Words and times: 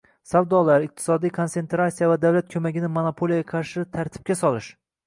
savdolar, 0.29 0.85
iqtisodiy 0.87 1.33
konsentratsiya 1.35 2.09
va 2.13 2.17
davlat 2.27 2.51
ko‘magini 2.57 2.93
monopoliyaga 2.99 3.51
qarshi 3.57 3.89
tartibga 3.97 4.43
solish; 4.45 4.75